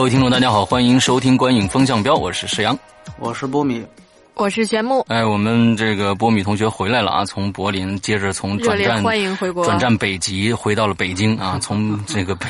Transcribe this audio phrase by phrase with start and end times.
[0.00, 2.76] 各位听众，大家好，欢迎收听《观影风向标》，我是石阳，
[3.18, 3.84] 我是波米，
[4.32, 5.04] 我是玄木。
[5.08, 12.46] 哎，我们这个波米同学回来了啊，从柏林接着从转战欢迎回国，转战北极回到了北京啊， 从这个北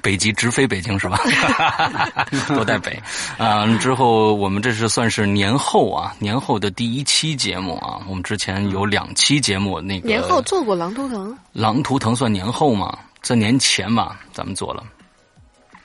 [0.00, 1.18] 北极直飞北京是吧？
[2.54, 2.96] 都在北
[3.36, 3.66] 啊！
[3.78, 7.98] 之后我们这是算是年后啊，年后的第一期节目啊。
[8.08, 12.96] 我们之前有两期节目，那个年后做过《狼图腾》，《狼图腾》算年后吗？
[13.22, 14.84] 在年前吧，咱们做了。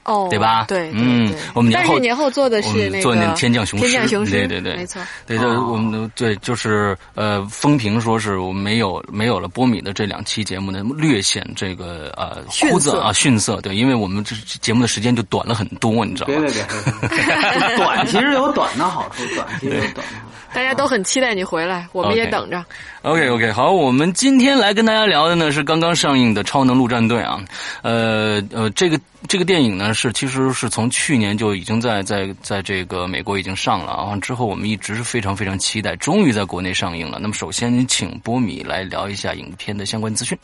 [0.07, 0.63] 哦，对吧？
[0.69, 5.01] 对，嗯，我们年后年后做的是那个做天降雄狮，天降雄狮，对对对，没错。
[5.25, 13.59] 对，就我们对，就是呃，风评说是我们没有没有了波米的这两期节目呢，略显这个呃枯燥啊逊色。
[13.59, 16.39] 对，因为我们这节目的时间就短了很多，你知道吗？
[16.39, 16.63] 对对
[17.09, 20.07] 对， 短其实有短的好处，短其实有短。
[20.53, 22.63] 大家都很期待你回来，我们也等着。
[23.01, 27.39] OK OK，好，我们今天来跟大家聊的呢是刚刚上映的《超能陆战队》啊，
[27.81, 28.97] 呃呃，这个。
[29.27, 37.17] 这个电影呢是其实是从去年就已经在在在这个美国已经上了啊，之后我们一直是非常非常期待，终于在国内上映了。
[37.19, 40.37] 那么首先请波米来聊一下影片的相关资讯。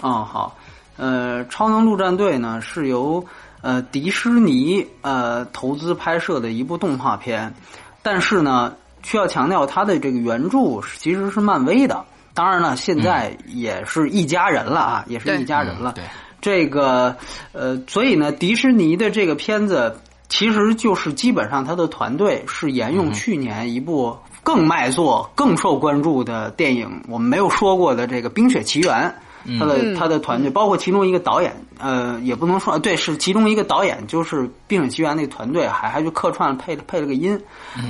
[0.00, 0.56] 哦，好，
[0.96, 3.22] 呃，《超能陆战队》呢是由
[3.62, 7.52] 呃迪士尼呃投资拍摄的一部动画片，
[8.00, 15.92] 但是呢需要强调它的这个原著其实是漫威的，当然了，现在也是一家人了啊，也是一家人了。
[15.92, 16.04] 对。
[16.44, 17.16] 这个，
[17.52, 19.98] 呃，所以呢，迪士尼的这个片子
[20.28, 29.14] 其实就是基本上他的团队是沿用去年一部更卖座、更受关注的电影，我们没有说过的这个《冰雪奇缘》，
[29.58, 37.40] 他的他的团队包括其中一个导演，呃，也不能说对，是其中一个导演，就是《冰雪奇缘》那团队还还去客串配配了个音。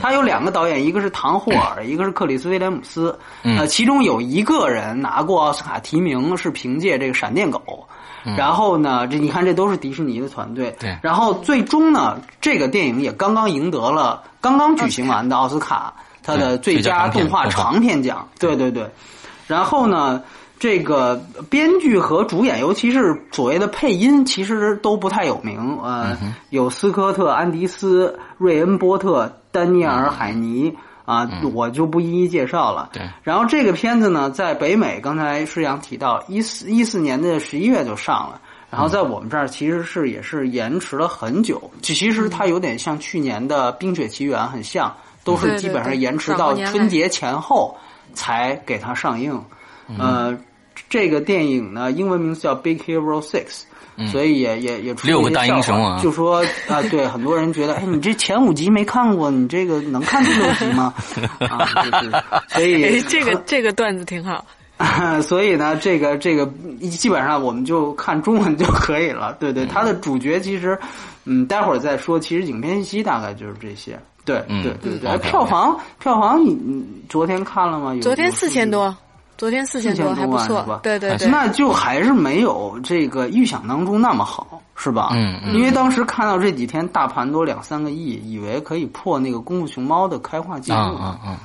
[0.01, 3.19] 他有两个导演，一个是唐霍尔， 一个是克里斯威廉姆斯。
[3.43, 7.61] 呃，其中有一个人拿过奥斯卡提名，是凭借这个《闪电狗》。
[8.37, 10.75] 然后呢，这你看，这都是迪士尼的团队。
[10.81, 10.97] 对。
[11.03, 15.93] 然后最终呢，这个电影也刚刚赢得了刚刚举行完的奥斯卡
[16.23, 18.27] 它的最佳动画长片奖。
[18.39, 18.89] 对对对。
[19.47, 20.23] 然后呢，
[20.59, 25.79] 这个编剧和主演，尤其是所谓的配音，其实都不太有名。
[25.83, 26.17] 呃，
[26.51, 30.75] 有斯科特·安迪斯、瑞恩·波特、丹尼尔·海尼。
[31.05, 32.91] 啊，我就不一一介绍了。
[32.93, 41.71] 对，然后这个片子呢，在北美，刚才施阳提到，一四一四年的十一月就上了，然后在我们这儿其实是也是延迟了很久。
[41.83, 44.95] 其实它有点像去年的《冰雪奇缘》，很像，
[45.25, 47.77] 都是基本上延迟到春节前后
[48.15, 49.39] 才给它上映。
[49.99, 50.35] 呃，
[50.95, 53.45] 这个电影呢，英文名字叫《Big Hero Six》。
[54.11, 60.93] 所以也也也出六个大英雄啊，就说啊，对很多人觉得，哎，你这前五集没看过，你这个能看第六集吗？
[61.49, 61.65] 啊，
[62.49, 64.45] 所以这个这个段子挺好。
[65.23, 66.45] 所以呢，这个这个
[66.91, 69.33] 基本上我们就看中文就可以了。
[69.39, 70.77] 对对，它的主角其实，
[71.25, 72.19] 嗯，待会儿再说。
[72.19, 73.97] 其实影片信息大概就是这些。
[74.25, 77.97] 对对对对，票房票房你你昨天看了吗？
[78.03, 78.93] 昨天四千多。
[79.37, 85.11] 昨天四千多还不错，对对对，那就还是没有这个预想当中那么好，是吧？
[85.13, 90.79] 嗯，因为当时看到这几天大盘都两三个亿，以为可以破那个功夫熊猫的开化记录。
[90.79, 91.37] 啊啊嗯，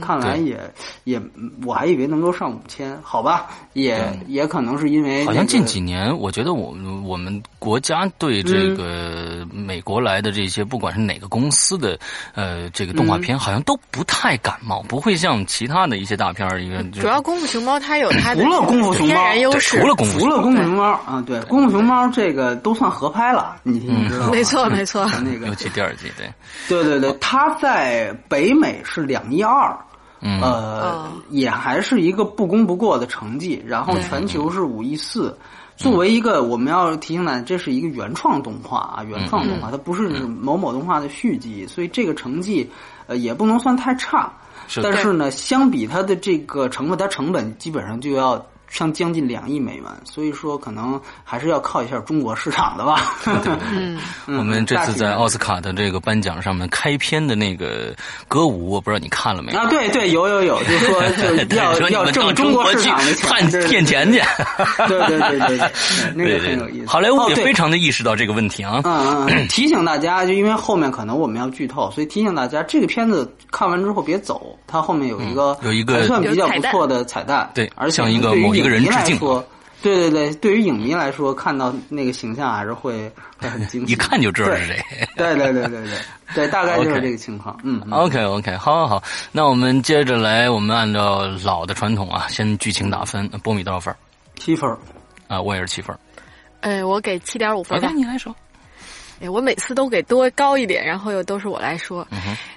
[0.00, 0.58] 看来也
[1.04, 1.20] 也，
[1.64, 11.98] 我还以为能够上五千，好吧，也也可能是因为好像近几年，我觉得我们我们国家对这个美国来的这些，不管是哪个公司的
[12.34, 16.82] 呃这个动画片，好像都不太感冒，不会像其他的一些大片儿一个。
[17.00, 24.30] 主要功夫熊猫它有它的除了功夫熊猫优势，除了功夫除了功夫熊猫啊，对功夫熊猫这个都算合拍了，你你知道吗？
[24.32, 26.32] 没错没错，那个尤其第二季对，
[26.68, 29.55] 对对对，它在北美是两亿二。
[29.56, 29.76] 二，
[30.20, 33.62] 呃，也还是一个不功不过的成绩。
[33.66, 35.36] 然后全球是五亿四。
[35.76, 42.70] 作为一个，我们要提醒大家，这是一个原创动画啊，原创动画，它不是某某动画的续集，所以这个成绩
[43.06, 44.32] 呃也不能算太差。
[44.82, 53.14] 但是呢，相比它的这个成本，它成本基本上就要将将近两亿美元，所以说可能还是要靠一下中国市场的吧。
[53.72, 57.94] 嗯，我们这次在奥斯卡的这个颁奖上面开篇的那个
[58.28, 59.66] 歌舞，我不知道你看了没啊？
[59.66, 61.02] 对对，有有有，就说
[61.46, 64.20] 就要要挣中国市场的钱，骗钱去。
[64.88, 65.70] 对对对对对，
[66.14, 66.86] 那个很有意思。
[66.86, 68.80] 好莱坞也非常的意识到这个问题啊。
[68.84, 77.48] 嗯嗯，提醒大家，就因为后面可能我们要剧透，所以提醒大家，这个片子看完之后别走，它后面有一个有一个还算比较不错的彩蛋。
[77.54, 79.18] 对，而像一个某一个人致敬。
[79.82, 84.82] 对对对，对于影迷来说，看到那个形象还是会会很惊喜， 一看就知道是谁。
[85.14, 85.98] 对对对对对
[86.34, 87.56] 对，大概就是 这个情况。
[87.62, 93.28] 嗯，OK OK，好好好，那我们接着来，我们按照老的传统啊，先剧情打分。
[93.44, 93.94] 波米多少分？
[94.36, 94.68] 七分。
[95.28, 95.96] 啊，我也是七分。
[96.62, 97.78] 哎，我给七点五分。
[97.80, 98.34] 那你来说。
[99.20, 102.06] 哎，我每次都给多高一点，然后又都是我来说。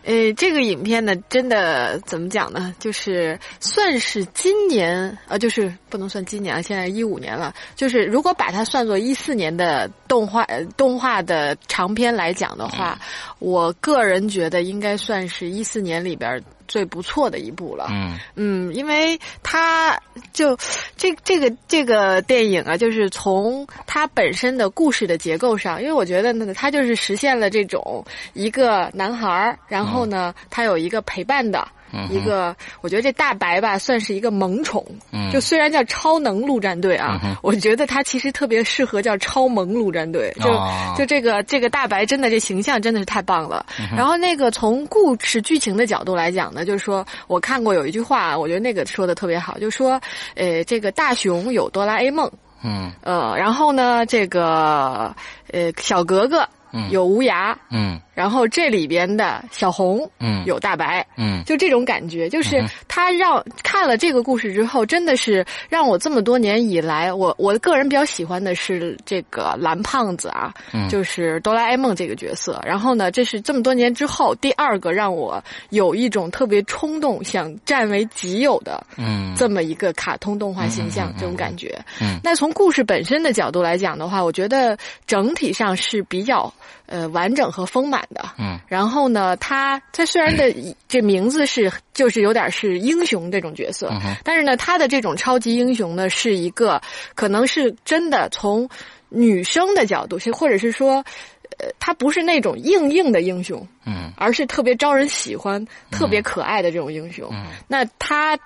[0.04, 2.74] 呃，这个影片呢，真的怎么讲呢？
[2.80, 7.54] 就是算是今年，呃，就是不能算今年啊，现在一五年了。
[7.76, 10.46] 就是如果把它算作一四年的动画
[10.76, 13.00] 动画的长片来讲的话，
[13.40, 16.42] 我个人觉得应该算是一四年里边。
[16.70, 20.00] 最不错的一部了，嗯嗯，因为他
[20.32, 20.56] 就
[20.96, 31.68] 这这个这个电影啊，就是从它本身的故事的结构上，因为我觉得呢，它就是实现了这种一个男孩儿，然后呢，他有一个陪伴的。
[32.10, 34.86] 一个，我觉得这大白吧算是一个萌宠，
[35.32, 40.50] 就虽然叫超能陆战队啊，我觉得它其实特别适合叫超萌陆战队，就
[40.98, 43.66] 就这个这个大白真的这形象真的是太棒了。
[43.96, 50.00] 然后那个从故事剧情的角度来讲呢，就是说我看过有一句话，我觉得那个说的特别好，就说
[50.36, 52.30] 呃这个大雄有哆啦 A 梦，
[52.64, 52.92] 嗯。
[53.04, 55.16] 呃然后呢这个
[55.52, 56.48] 呃小格格
[56.92, 58.00] 有无涯，嗯。
[58.20, 70.54] 然后这里边的小红，嗯，有大白，嗯，就这种感觉，就是他让看了这个故事之后，真的是让我这么多年以来，我我个人比较喜欢的是这个蓝胖子啊，
[70.90, 72.62] 就是哆啦 A 梦这个角色。
[72.66, 81.80] 然后呢，这是这么多年之后第二个让我有一种特别冲动想占为己有的，嗯，这么一个卡通动画形象，这种感觉。
[82.02, 84.78] 嗯，那从故事本身的角度来讲的话，我觉得
[85.08, 86.54] 整体上是比较
[86.86, 88.06] 呃完整和丰满。
[88.14, 90.54] 的，嗯，然后呢，他他虽然的
[90.88, 93.90] 这名字是就是有点是英雄这种角色，
[94.24, 96.82] 但是呢，他的这种超级英雄呢，是一个
[97.16, 98.70] 可能是真的从
[99.10, 101.04] 女生的角度，或者是说，
[101.58, 107.30] 呃，他不是那种硬硬的英雄，嗯，而是特别招人喜欢、特别可爱的这种英雄。
[107.32, 108.38] 嗯，那他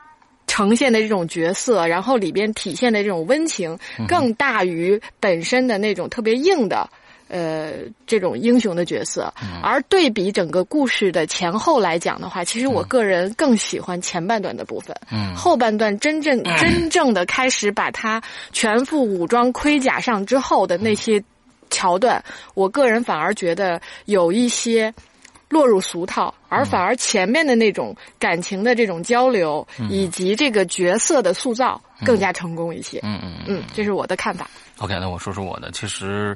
[0.47, 3.77] 呈现的这种角色，然后里边体现的这种温情，
[4.07, 6.89] 更大于本身的那种特别硬的。
[7.29, 7.73] 呃，
[8.05, 9.33] 这种英雄的角色，
[9.63, 14.95] 而对比整个故事的前后来讲的话，其实我个人更喜欢前半段的部分。
[15.11, 18.21] 嗯，后半段真正 真正的开始把他
[18.51, 21.23] 全副武装盔甲上之后的那些
[21.69, 22.23] 桥段，
[22.53, 24.93] 我个人反而觉得有一些
[25.49, 32.99] 落入俗套，而反而前面的那种感情的这种交流以及这个角色的塑造更加成功一些。
[33.03, 33.33] 嗯嗯。
[33.47, 34.49] 嗯，这是我的看法。
[34.79, 35.71] OK，那我说说我的。
[35.71, 36.35] 其实，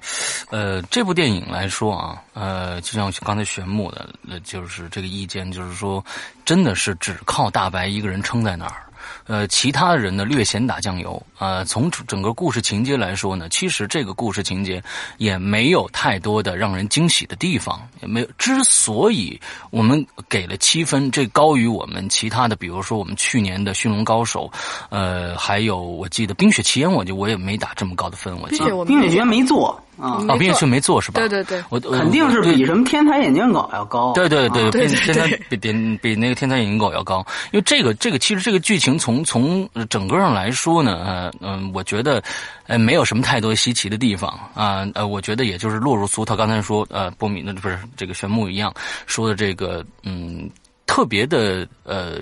[0.49, 6.03] 呃，这部电影来说啊，呃，就像刚才玄木的，那，就是这个意见，就是说，
[6.45, 8.83] 真的是只靠大白一个人撑在那儿。
[9.27, 11.63] 呃，其他的人呢略显打酱油啊。
[11.63, 14.81] 从整个故事情节来说呢，其实这个故事情节
[15.17, 18.27] 也没有太多的让人惊喜的地方，也没有。
[18.37, 19.39] 之所以
[19.69, 24.49] 我们给了七分，这高于我们其他的，比如说我们去年的《驯龙高手》，
[24.89, 28.35] 呃，还有我记得《冰雪奇缘》，我就我也没打这么高的分。
[28.41, 29.79] 我记得《冰雪奇缘》没做。
[29.99, 31.19] 啊，哦，冰雪没做是吧？
[31.19, 34.13] 对对对，我肯定是比什么天才眼镜狗要高。
[34.13, 37.25] 对对对，比天才比比比那个天才眼镜狗要高。
[37.51, 42.21] 因为这个这个其实这个剧情从从整个上来说呢，呃嗯，我觉得
[42.67, 46.35] 呃没有什么太多稀奇的地方啊呃，我觉得也就是落入俗套。
[46.35, 48.73] 刚才说呃波米那不是这个玄牧一样
[49.05, 50.49] 说的这个嗯
[50.85, 52.19] 特别的呃。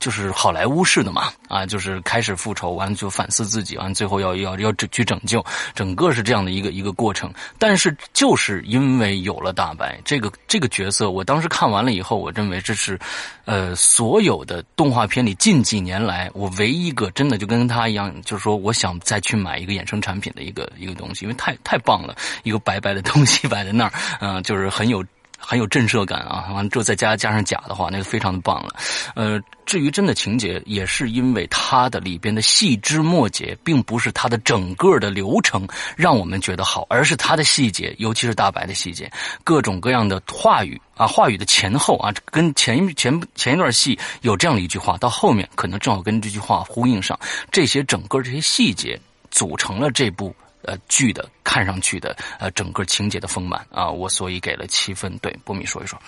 [0.00, 7.32] 就是好莱坞式的嘛，啊，就是开始复仇，完了就反思自己，完了最后要要要去拯救，整个是这样的一个一个过程。
[7.58, 12.98] 但是就是因为有了大白这个这个角色，我当时看完了以后，我认为这是，
[13.44, 25.04] 呃，所有的动画片里近几年来我唯一一个真的就跟他一样，就是说我想再去买一个衍生产品的一个一个东西，因为太太棒了，一个白白的东西摆在那儿，嗯，就是很有。
[25.40, 26.52] 很有震慑感啊！
[26.52, 28.74] 完了之后再加加上假的话，那个非常的棒了。
[29.16, 35.66] 呃，至于真的情节，也是因为它的里边的细枝末节，并不是它的整个的流程
[35.96, 39.10] 让我们觉得好，而是它的细节，尤其是大白的细节，
[39.42, 47.18] 各种各样的话语啊，话语的前后啊，跟前一前前一段戏有这样的一句话，到后面可能正好跟这句话呼应上，
[47.50, 50.34] 这些整个这些细节组成了这部。
[50.62, 55.16] 呃，剧的看上去的呃，整个情节的丰满啊，我所以给了七分。
[55.18, 55.98] 对，波米说一说。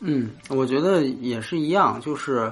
[0.00, 2.50] 嗯，我觉得也是一样，就是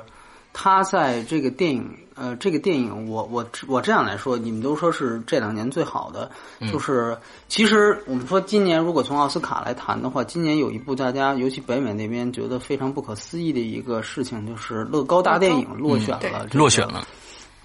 [0.52, 6.30] 他在这个电影，呃，这个电影，我我我这样来说，你们都说是这两年最好的，
[6.70, 7.16] 就是
[7.48, 17.06] 其实我们说今年如果从奥斯卡来谈的话，今年有一部大家尤其北美那边觉得非常不可思议的一个事情，就是乐高大电影落选了，落选了。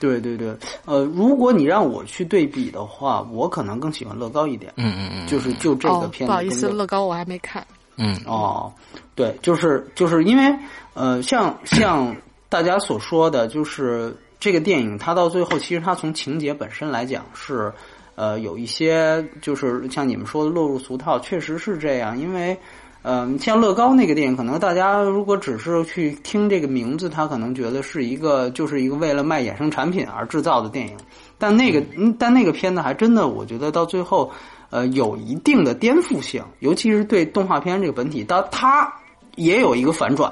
[0.03, 4.73] 对对对，呃，如果你让我去对比的话，我可能更喜欢乐高一点。
[4.75, 6.25] 嗯嗯嗯，就是就这个片子。
[6.25, 7.65] 不好意思，乐高我还没看。
[7.95, 8.69] 嗯哦，
[9.15, 10.53] 对，就是就是因为
[10.93, 12.13] 呃，像像
[12.49, 17.71] 大家所说的，就是这个电影它到最后，其实它从情节本身来讲是
[18.15, 22.57] 呃有一些，就是像你们说的落入俗套，确实是这样，因为。
[23.03, 30.95] 嗯，像乐高那个电影，可能大家如果只是去听这个名字，他可能觉得是一个就是一个为了卖衍生产品而制造的电影。
[31.37, 31.83] 但那个，
[32.17, 34.31] 但那个片子还真的，我觉得到最后，
[34.69, 38.89] 呃，有一定的颠覆性，尤其是对动画片这个本体，到它
[39.35, 40.31] 也有一个反转。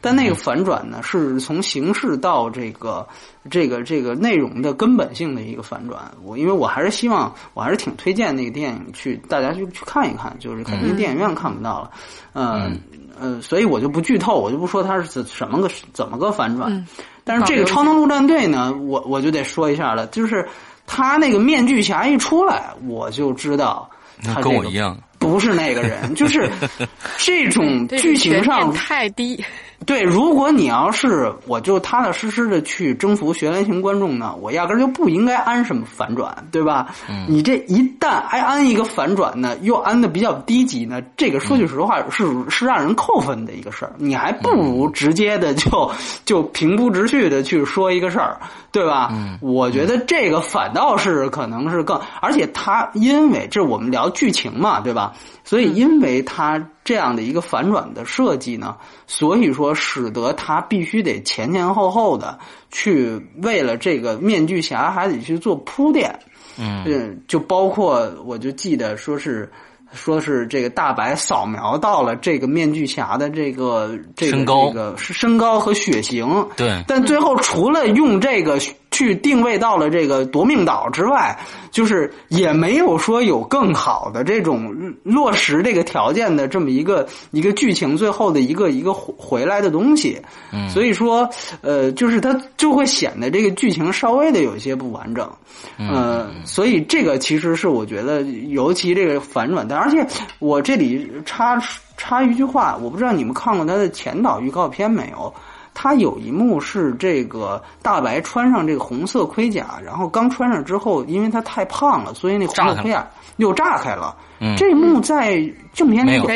[0.00, 3.06] 但那个反转呢，是从形式到这个
[3.50, 6.00] 这个这个内容的根本性的一个反转。
[6.22, 11.90] 我因为我还是希望，我还是挺推荐那个电影去大家去去看一看，就是肯定电影院看不到了，
[12.34, 12.78] 嗯
[13.18, 16.86] 呃，所以我就不剧透，我就不说它是什么个怎么个反转。
[17.24, 20.46] 但是这个超能陆战队呢，我我就得说一下了，就是
[20.86, 23.90] 他那个面具侠一出来，我就知道
[24.22, 24.96] 他跟我一样。
[25.18, 26.50] 不是那个人，就是
[27.18, 29.42] 这种剧情上太低。
[29.86, 36.88] 对，如果你要是我就踏踏实实的去征服学员型观众呢，我压根就不应该安什么反转，对吧？
[37.26, 43.92] 你这一旦挨安一个反转呢，又安的比较低级呢，这个说句实话是是让人扣分的一个事儿。
[43.96, 45.90] 你还不如直接的就
[46.24, 48.38] 就平铺直叙的去说一个事儿，
[48.70, 49.08] 对吧？
[49.12, 55.14] 嗯我觉得这个反倒是可能是更，而且他因为这我们聊剧情嘛，对吧？
[55.44, 58.74] 所以，因为他这样的一个反转的设计呢，
[59.06, 62.38] 所以说使得他必须得前前后后的
[62.70, 66.18] 去为了这个面具侠还得去做铺垫，
[66.58, 69.52] 嗯，就包括我就记得说是
[69.92, 78.58] 说是这个大白扫描到了这个面具侠的这个这个这个是身高和血型，对，但最后除了用这个。
[78.90, 81.38] 去定位到了这个夺命岛之外，
[81.70, 90.20] 就是也没有说有更好的这种落实这个条件的这么一个一个剧情最后的一个一个回来的东西，
[90.52, 91.28] 嗯，所以说
[91.60, 95.30] 呃，就是它就会显得这个剧情稍微的有一些不完整，
[95.78, 100.04] 嗯，所以这个其实是我觉得尤其这个反转的，而且
[100.38, 101.62] 我这里插
[101.96, 105.32] 插一句话，我不知道你们看过他的前导预告片没有。
[105.80, 114.12] 他有一幕是这个大白穿上这个红色盔甲，然后刚穿上之后，因为他太胖了，所以那红色盔甲又炸开了。
[114.40, 114.56] 嗯。
[114.56, 115.40] 这一幕在
[115.72, 116.26] 正片里有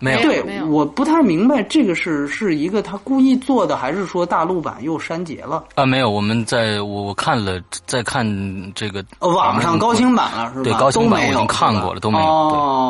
[0.00, 0.22] 没有？
[0.22, 5.62] 对，我不太明白这个是是一个他故意做的，还是说大陆版又删节了？
[5.76, 8.26] 啊，没有，我们在我我看了，在看
[8.74, 10.64] 这个网上高清版了，是吧？
[10.64, 12.26] 对，高清版我已经看过了，都没有，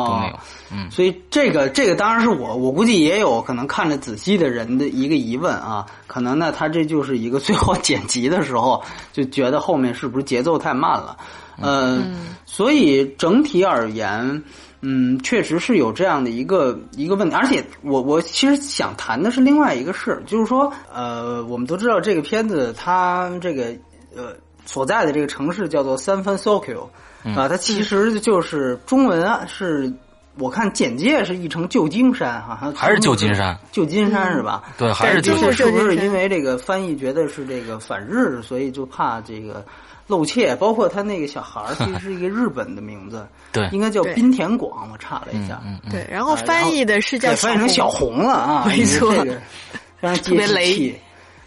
[0.07, 0.39] 都没有。
[0.73, 11.17] 嗯，所以这个这个当然是我我估计也有可能看着仔细的人的一个疑问啊，可能呢他这就是一个最后剪辑的时候就觉得后面是不是节奏太慢了，
[11.61, 14.41] 嗯，所以整体而言，
[14.81, 23.65] 嗯，确实是有这样的一个一个问题，而且我我其实想谈的是另外一个事，就是说，呃，我们都知道这个片子它这个
[24.15, 24.35] 呃
[24.65, 26.87] 所在的这个城市叫做三藩 Sokyo
[27.35, 29.93] 啊，它其实就是中文啊是。
[30.37, 34.63] 我看简介是译成旧金山，好像还是旧金山，旧金山是吧？
[34.77, 35.53] 对，还是旧金山。
[35.53, 39.63] 是不是因为这个翻译觉得是这个反日，所以就怕这个
[40.11, 40.55] 露怯？
[40.57, 44.89] 包括他那个小孩儿 其实是一个日本的名字， 对，应该叫滨田广。
[44.91, 49.09] 我查了一下，对，然后翻译的是叫翻译成小红了啊， 没错，
[49.99, 50.95] 非常接地气。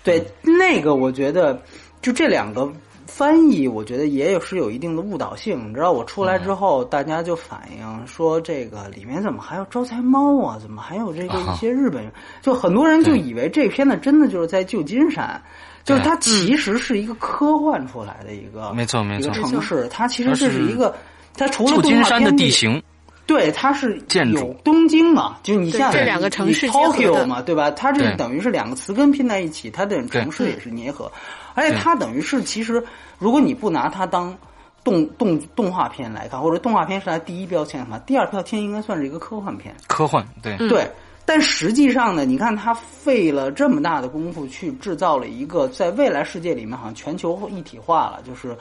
[0.02, 1.60] 对，那个我觉得
[2.02, 2.72] 就这两个。
[3.06, 10.58] 翻译我觉得也有是有一定的误导性，你知道我出来之后，大家就反映说这个里面怎么还有招财猫啊？
[10.60, 12.12] 怎么还有这个一些日本人？
[12.42, 15.40] 就很多人就以为这片子真的就是在旧金山，
[15.84, 20.94] 就是它其实是一个科幻出来的一个没错没错城市，它其实这是一个
[21.36, 22.82] 它除了旧金山的地形。
[23.26, 27.70] 对，它是建筑有东京嘛，就你像对这两个城市 Tokyo 嘛，对吧？
[27.70, 31.10] 它这等于是两个词根拼在一起，它的城市也是粘合，
[31.54, 32.84] 而且它等于是其实，
[33.18, 34.36] 如果你不拿它当
[34.84, 39.74] 动动动画片来看，或者动画片是它第一标签的话，第二标签应该算是一个科幻片。
[39.86, 40.86] 科幻，对，嗯对，
[41.26, 48.56] 但实际上呢，你看他费了这么大的功夫去制造了一个在未来世界里面好像全球一体化了，就是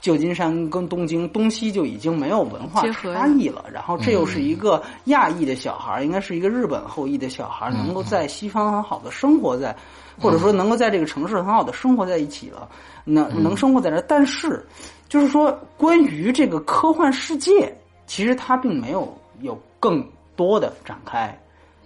[0.00, 3.64] 旧金山跟东京东西就已经没有文化结合差异了。
[3.72, 9.74] 然后这又是一个亚裔的小孩，应该是一个日本后裔的小孩，能够在西方很好的生活在，
[10.20, 12.68] 或者说能够在这个城市很好的生活在一起了，
[13.04, 14.04] 能能生活在这儿。
[14.06, 14.64] 但是，
[15.08, 20.06] 就是说关于这个科幻世界，其实它并没有有更
[20.36, 21.36] 多的展开。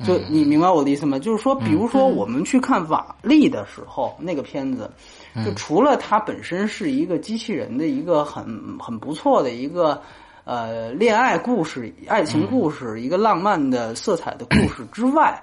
[0.05, 1.19] 就你明白我的意思吗？
[1.19, 4.91] 就是说，比如说我们去看瓦力的时候，那个片子，
[5.45, 8.45] 就除了它本身是一个机器人的一个很
[8.79, 10.01] 很不错的一个
[10.45, 15.43] 呃恋爱故事、爱情故事、一个浪漫的色彩的故事之外，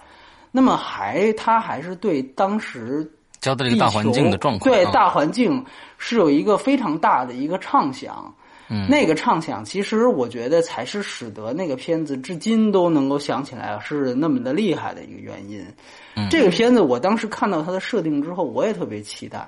[0.52, 3.10] 那么还它还是对当时
[3.42, 5.66] 交代这个大环境的状况，啊对大环境
[5.98, 8.34] 是有一个非常大的一个畅想。
[8.68, 15.64] 嗯那个畅想，其实我觉得才是使得那个片子至今都能够想起来是那么的厉害的一个原因。
[16.16, 19.48] 嗯这个片子我当时看到它的设定之后，我也特别期待，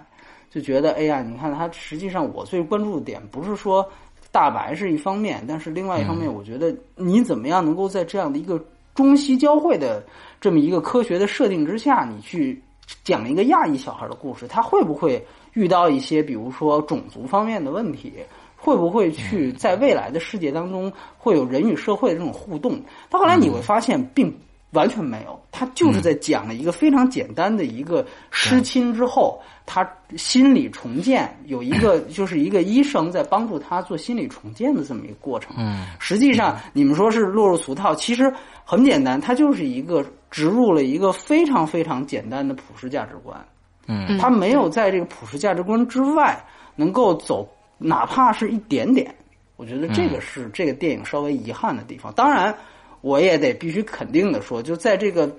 [0.52, 3.88] 就觉得哎呀，你看它实际上我最关注的点不是说
[4.32, 10.06] 大白是一方面，但是另外一方面，我觉得你怎么样能够在这样的一个中西交汇的
[10.40, 12.62] 这么一个科学的设定之下，你去
[13.04, 18.14] 讲一个亚裔小孩的故事，他会不会遇到一些比如说种族方面的问题？
[18.58, 22.82] 会不会去在未来的世界当中会有人与社会的这种互动？
[23.10, 24.36] 到后来你会发现，并
[24.72, 35.56] 完全没有，他就是在讲了一个非常简单的一个失亲之后，他心理重建，有一个 就是一个医生在帮助他做心理重建的这么一个过程。
[35.58, 38.32] 嗯，实际上你们说是落入俗套，其实
[38.66, 43.40] 很简单，它就是一个植入了一个非常非常简单的普世价值观。
[43.88, 44.18] 嗯。
[44.18, 46.38] 他没有在这个普世价值观之外
[46.76, 49.14] 能够走，哪怕是一点点。
[49.56, 52.14] 我觉得这个是这个电影稍微遗憾的地方。
[52.14, 52.56] 当然，
[53.02, 55.36] 我也得必须肯定的说，就在这个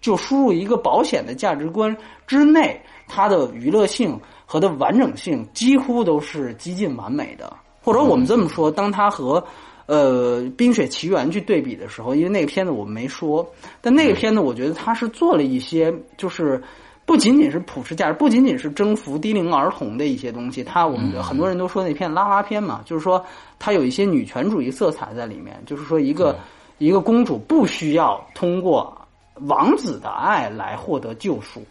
[0.00, 1.96] 就输入一个保险的价值观
[2.26, 7.56] 之内，它的娱乐性和的完整性几乎都是接近完美的。
[7.80, 9.44] 或者我们这么说，当它和
[9.86, 13.48] 呃《冰雪奇缘》去对比的时候，因为那个片子我们没说，
[13.80, 16.60] 但那个片子我觉得它是做了一些就是。
[17.12, 23.22] 不仅仅是普世价值，不仅仅是征服低龄儿童的一些东西，它我们很多人都说那片拉拉片嘛，就是说
[23.58, 26.38] 它有一些女权主义色彩在里面，就是说一个
[26.78, 28.96] 一个公主不需要通过
[29.40, 31.62] 王子的爱来获得救赎，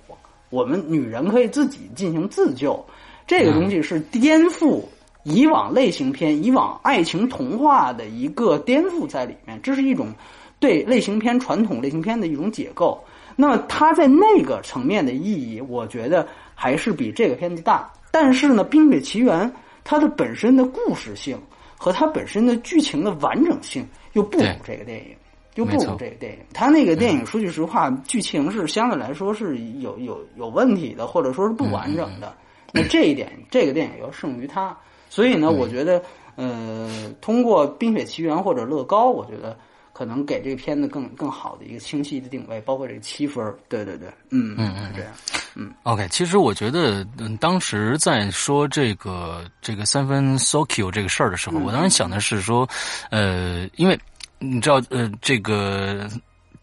[0.52, 2.80] 我们女人可以自己进行自救，
[3.26, 4.84] 这个东西是颠覆
[5.24, 10.14] 以往类型片、以往爱情童话的一个颠覆在里面，这是一种
[10.60, 13.04] 对类型片传统类型片的一种解构。
[13.42, 17.92] 那么它在那个层面的意义，我觉得还是比这个片子大。
[18.12, 19.50] 但是呢，《冰雪奇缘》
[19.84, 21.36] 它的本身的故事性
[21.76, 25.16] 和它本身的剧情的完整性又不如这个电影，
[25.56, 26.40] 又不如这个电影。
[26.54, 32.32] 它那个电影说句实话，剧情是相对来说是有有有问题的，或者说是不完整的。
[32.72, 34.78] 那这一点，这个电影要胜于它。
[35.10, 36.00] 所以呢，我觉得，
[36.36, 39.58] 呃，通过《冰雪奇缘》或者乐高，我觉得
[40.02, 43.56] 可能给这个片子更更好的一个清晰的定位，包括这个七分儿。
[43.70, 45.12] 对对对，嗯嗯，嗯这样。
[45.54, 52.68] 嗯 OK，其实我觉得，嗯，当时在说这个这个三分 Sokyo 这个事儿的时候，我当时想的是说，
[53.12, 54.00] 呃，因为
[54.40, 56.10] 你知道，呃，这个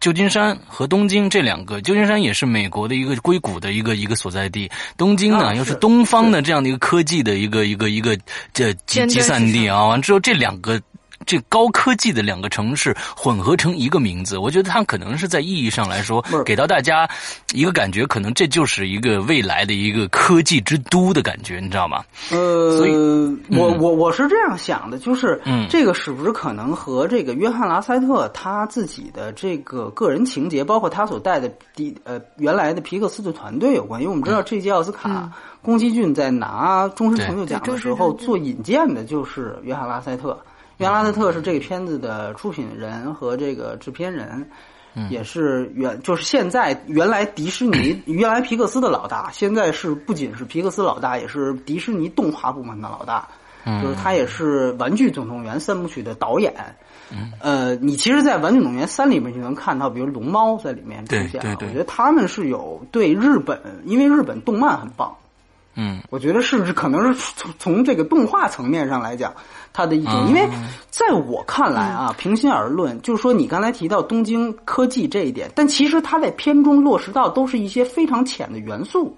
[0.01, 8.19] 旧金山和东京这两个，旧金山也是美国的一个硅谷的一个一个所在地，东京呢、啊又是东方的这样的一个科技的一个一个一个
[8.53, 10.83] 这集集散地啊，完之后这两个。
[11.29, 17.07] 这高科技的两个城市混合成一个名字，我觉得它可能是在意义上来说，给到大家
[17.53, 22.03] 一个感觉，可能这就是一个未来的一个科技之都的感觉，你知道吗？
[22.31, 22.93] 呃，所以
[23.51, 34.01] 我我我是这样想的，就是嗯这个是不是可能和这个约翰拉塞特他自己的这个个人情节，包括他所带的第呃原来的皮克斯的团队有关？
[34.01, 40.39] 因为我们知道这届奥斯卡，宫崎骏在拿终身成就奖的时候做引荐的就是约翰拉塞特。
[40.79, 44.49] 约翰拉塞特是这个片子的出品人和这个制片人。
[45.11, 53.29] 也是原就是现在原来迪士尼 原来皮克斯的老大，现在是不仅是皮克斯老大，也是迪士尼动画部门的老大。
[53.83, 56.53] 就是他也是《玩具总动员》三部曲的导演。
[57.39, 61.41] 呃，你其实，在《玩具总动员三》里面就能看到，比如龙猫在里面出现了。
[61.43, 65.15] 对对对我觉得他们是有对日本，因为日本动漫很棒，
[65.75, 69.33] 嗯，我觉得是不是可能是从从这个动画层面上来讲，
[69.73, 70.49] 它的一种，因为
[70.91, 79.17] 在我看来啊，平心而论，就是说你刚才提到东京科技这一点，但其实它在片中落实到都是一些非常浅的元素，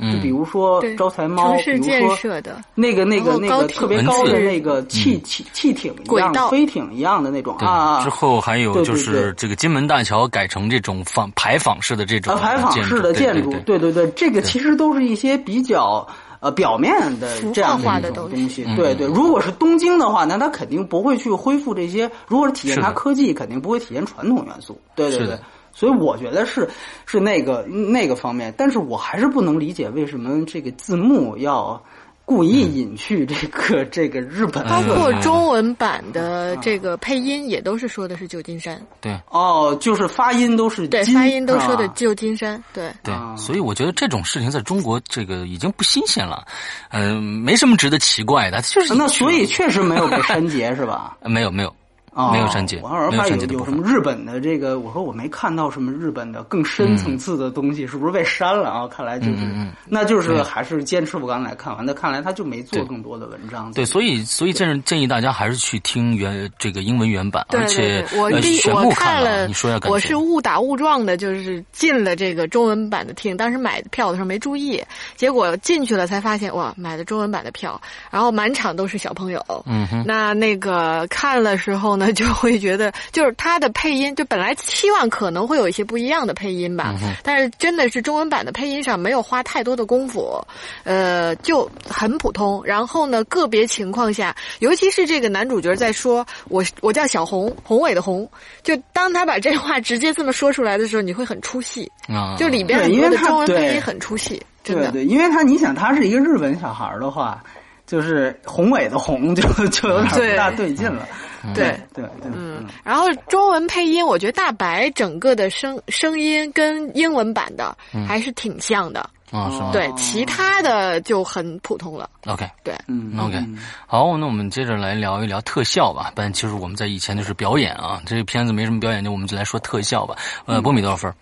[0.00, 16.06] 就比如说招财猫，城市建比如说设的，那个那个那个特别高的那个汽汽汽艇一样、轨道飞艇一样的那种对啊，之后还有就是这个金门大桥改成这种仿牌坊式的这种呃排坊式的建筑，对对对对，这个其实都是一些比较
[16.40, 18.76] 呃表面的浮这样的一种东西东西。
[18.76, 22.10] 对对，如果是东京的话，那它肯定不会去恢复这些。
[22.26, 24.80] 如果是体现它科技，肯定不会体现传统元素。
[24.94, 25.38] 对对对。
[25.72, 26.68] 所以我觉得是
[27.06, 31.82] 是那个那个方面，但是我还是不能理解为什么这个字幕要
[32.24, 39.18] 故意隐去这个、 这个日本包括中文版的这个配音也都是说的是旧金山，对。
[39.30, 42.88] 哦，就是发音都是对，金发音都说的旧金山，对。
[43.02, 46.46] 对啊，所以我觉得这种事情在中国这个已经不新鲜了，
[46.90, 51.16] 嗯、没什么值得奇怪的，就是那所以确实没有被删节是吧？
[51.22, 51.74] 呃 没有没有
[52.12, 58.88] 哦没有删减我偶尔发现有什么日本的这个，我说我没看到什么日本的更深层次的东西，是不是被删了啊？
[58.88, 59.46] 看来就是，
[59.86, 63.70] 那就是还是坚持我刚才看完的，看来他就没做更多的文章。
[63.72, 69.92] 对，所以所以建建议大家还是去听原这个英文原版，而且我呃第我全部，看了，你说要感觉。
[69.92, 74.82] 我是误打误撞的，就是进了这个中文版的厅，当时买票的时候没注意，
[75.16, 90.42] 结果进去了才发现，哇，买的中文版的票，然后满场都是小朋友，嗯哼，那那个看了时候呢，就会觉得，就是他的配音，就本来期望可能会有一些不一样的配音吧，但是真的是中文版的配音上没有花太多的功夫，
[90.84, 92.60] 呃，就很普通。
[92.64, 98.28] 然后呢，个别情况下，尤其是这个男主角在说“我我叫小红，宏伟的宏”，
[98.64, 104.90] 就当他把这话直接这么说出来的时候，你会很出戏，啊，就里边很多的因为他对中文配音很出戏，真的。
[104.90, 107.42] 对对，因为他你想他是一个日本小孩的话，
[107.86, 111.06] 就是宏伟的宏就就有点不大对劲了。
[111.54, 117.76] 对对对，嗯，然后中文配音，我觉得大白整个的声声音跟英文版的
[118.06, 119.00] 还是挺像的，
[119.30, 119.70] 啊是吗？
[119.72, 122.08] 对，其他的就很普通了。
[122.26, 122.48] ，OK。
[122.62, 126.12] 对，嗯 OK，嗯好，那我们接着来聊一聊特效吧。
[126.14, 130.16] 不然其实我们在以前就是表演啊，这个片子没什么表演，就我们就来说特效吧。
[130.46, 131.12] 呃，波米多少分？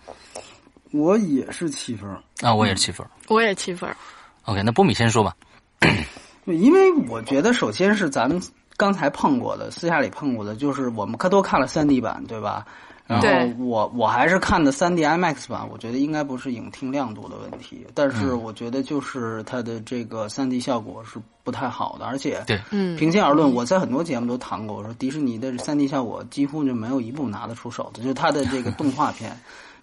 [0.91, 2.19] 我也是七分儿。
[2.41, 3.05] 啊，我也是七分。
[3.27, 3.89] 我也七分。
[4.45, 5.35] OK，那波米先说吧。
[5.79, 8.41] 对，因为我觉得首先是咱们
[8.79, 12.65] 刚才碰过的，私下里碰过的，就是我们看都看了三 D 版，对吧？
[13.05, 13.27] 然后
[13.65, 22.61] 我我还是看的三 D IMAX 版，我觉得应该不是影厅亮度的问题，但是我觉得就是它的这个三 D 效果是不太好的，而且对。
[22.69, 29.35] 嗯，平心而论，我在很多节目都谈过，我说迪士尼的三 D 效果几乎就没有一部拿得出手的，就是它的这个动画片，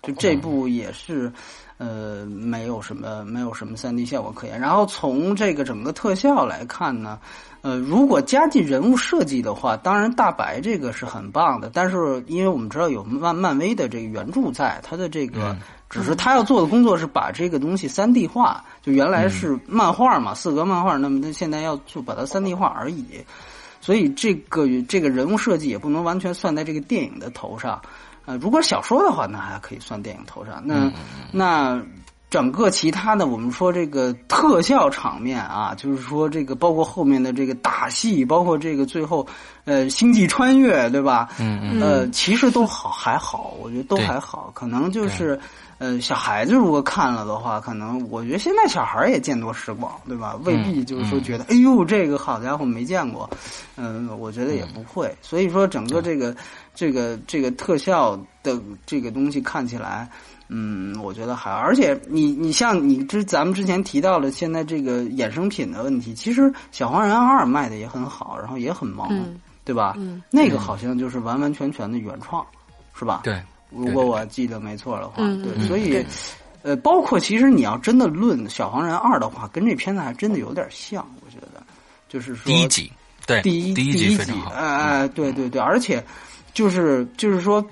[0.06, 1.32] 就这部也是，
[1.78, 4.58] 呃，没有什么没有什么三 D 效果可言。
[4.58, 7.18] 然后从这个整个特效来看呢，
[7.62, 15.56] 呃，如果加进人物设计的话，当然大白这个是很棒的，但是因为我们知道有漫漫威的这个原著在，它的这个。
[15.88, 23.04] 只是他要做的工作是把这个东西三 D 化，就原来是漫画嘛，四格漫画，那么他现在要就把它三 D 化而已。
[23.80, 27.80] 所以这个这个人物设计也不能完全算在这个电影的头上。
[28.26, 30.60] 呃，如果小说的话，那还可以算电影头上。
[30.64, 30.92] 那、
[31.32, 31.80] 那
[32.28, 39.26] 整个其他的，我们说这个特效场面啊，就是说这个包括后面的这个打戏，包括这个最后
[39.64, 41.28] 呃星际穿越，对吧？
[41.38, 45.38] 嗯嗯呃，其实都好还好，我觉得都还好，可能就是。
[45.78, 50.34] 呃，小孩子如果看了的话，可能我觉得现在小孩也见多识广，对吧？
[50.42, 53.28] 未必就是说觉得，哎呦，这个好家伙没见过，
[53.76, 55.14] 嗯、我觉得也不会。
[55.20, 56.34] 所以说，整个这个
[56.76, 60.08] 这个这个特效的这个东西看起来，
[60.48, 69.94] 嗯，我觉得还，而且你你像你之咱们之前提到了现在这个衍生品的问题，其实《小黄人二》卖的也很好，然后也很忙，嗯对吧？
[69.96, 72.46] 嗯那个好像就是完完全全的原创，
[72.94, 73.22] 是吧？
[73.24, 76.06] 对，如果我记得没错的话，对，所以对，
[76.62, 81.60] 呃，包括其实你要真的论《小黄人二》的话，跟这片子还真的有点像，我觉得，
[82.08, 82.92] 就是说第一集，
[83.26, 84.50] 对，第一第一集集非常好。
[84.52, 86.04] 哎哎，对对对，而且
[86.56, 87.62] 就是就是说，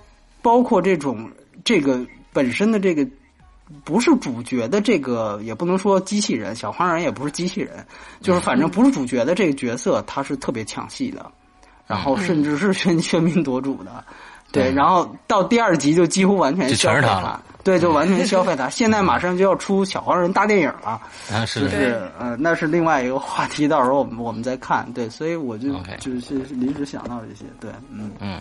[0.42, 1.30] 包括这种
[1.64, 3.08] 这个本身的这个。
[3.82, 7.84] 不是主角的这个，也不能说机器人，小黄人也不是机器人，
[8.20, 11.32] 就是反正不是主角的这个角色，他是特别抢戏的，
[11.86, 14.04] 然后甚至是喧喧宾夺主的，
[14.52, 18.68] 对，然后到第二集就几乎完全就全是他了对，就完全消费它。
[18.70, 21.00] 现在马上就要出小黄人大电影了，
[21.32, 24.86] 啊，是，就是呃，那是另外一个话题，到时候我们我们再看。
[24.92, 28.40] 对，所以我就就是临时想到这些，对，嗯嗯，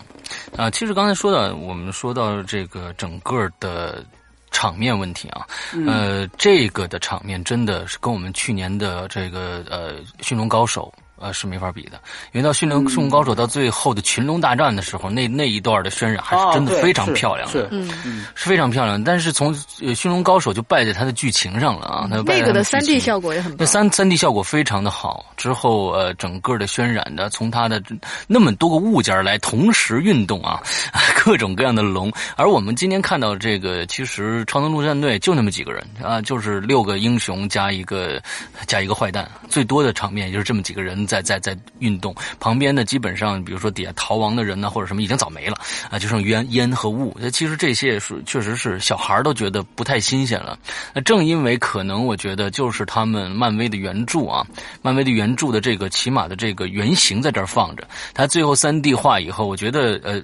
[0.56, 4.04] 啊，其实刚才说到，我们说到这个整个的
[4.50, 10.92] 场面问题啊，嗯呃，这个的场面真的是跟我们去年的这个呃驯龙高手。
[11.24, 11.98] 呃，是没法比的，
[12.32, 19.02] 因为到驯龙驯龙高手到最后的群龙大战的时候，那那一段的渲染还是真的非常漂亮的，是嗯，是非常漂亮。
[19.02, 23.66] 但是从呃驯龙高手就败在它的剧情上了啊，它败在它那个的三 D 效果也很那棒。
[23.66, 27.82] 三三 D 效果非常的好，之后呃，整个的渲染的从它的
[28.26, 30.62] 那么多个物件来同时运动啊，
[31.24, 32.12] 各种各样的龙。
[32.36, 38.20] 而我们今天看到这个，其实超能陆战队就那么几个人啊，就是六个英雄加一个
[38.66, 42.14] 加一个坏蛋，最多的场面就是这么几个人在在在在运动。
[42.40, 45.56] 旁边呢，基本上比如说底下逃亡的人呢，或者什么已经早没了
[45.90, 47.16] 啊，就剩烟烟和雾。
[47.20, 50.58] 那其实这些是确实是小孩都觉得不太新鲜了。
[50.92, 54.44] 那正因为可能我觉得就是他们漫威的原著啊，
[54.82, 60.20] 漫威的原著的这个起码的这个原型在这儿放着，他最后三 D 化以后，我觉得呃，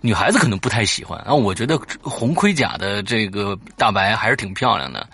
[0.00, 1.18] 女孩子可能不太喜欢。
[1.20, 5.06] 啊我觉得红盔甲的这个大白还是挺漂亮的。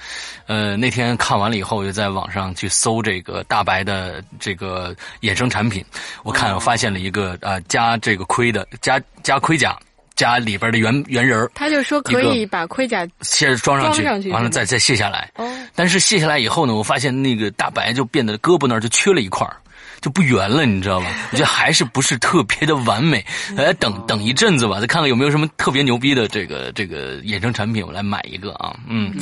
[0.46, 5.84] 呃，那天看完了以后，我就在网上去搜这个大白的这个衍生产品，
[6.22, 9.76] 我看我发现了一个呃加这个盔的加加盔甲。
[10.14, 15.28] 加里边的圆圆人儿他就说可以把盔甲卸装上去，装上去完了再再卸下来。
[15.36, 19.56] 哦，但是卸下来以后呢，我发现那个大白就变得胳膊那儿就缺了一块儿
[20.02, 21.06] 就不圆了，你知道吧？
[21.32, 23.24] 我觉得还是不是特别的完美。
[23.56, 28.76] 来等等一阵子吧，再看看有没有什么特别牛逼的这个这个衍生产品，我来买一个啊。
[28.86, 29.14] 嗯，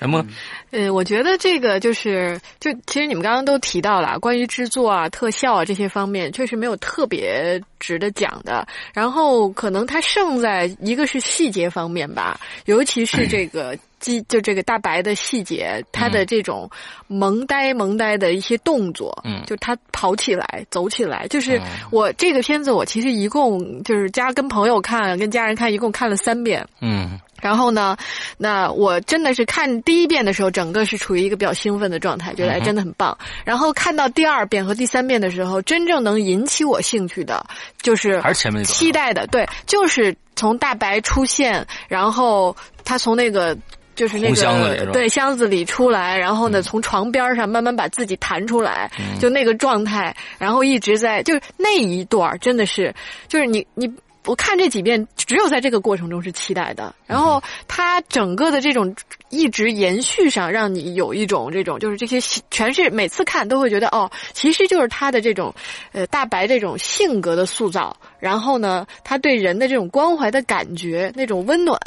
[0.00, 0.26] 什么？
[0.70, 8.66] 嗯，我觉得这个就是，就其实你们刚刚都提到了，关于制作啊、特效啊这些方面，确实没有特别值得讲的。
[8.94, 16.70] 然后可能它胜在一个是细节方面吧，尤其是这 个机，就这个大白的细节，它的这种
[17.06, 21.60] 萌呆萌呆的一些动作，嗯就他跑起来、走起来，就是
[21.90, 26.66] 我这个片子，我其实一共就是加跟朋友看、跟家人看，一共看了三遍。
[26.80, 27.96] 嗯然后呢，
[28.38, 33.16] 那我真的是看第一遍的时候，整个是处于一个比较兴奋的状态，觉得哎真的很棒。
[33.44, 37.44] 然后看到第二遍和第三遍的时候，真正能引起我兴趣的，
[37.80, 43.56] 就是还是前面期待的，对，就是从大白出现，然后他从那个。
[43.96, 52.94] 就是那个对箱子里出来，然后呢，从床边上慢慢把自己弹出来，嗯就那个状态，然后一直在就是那一段真的是，
[53.28, 53.92] 就是你你
[54.24, 56.94] 我看这几遍，只有在这个过程中是期待的。
[57.06, 58.94] 然后它整个的这种
[59.28, 65.54] 一直延续上，让你有一种这种就是这些全是每次看都会觉得哦，其实就是他的这种
[65.92, 71.78] 呃大白这种性格的塑造，然后呢，他对人的这种关怀的感觉，那种温暖。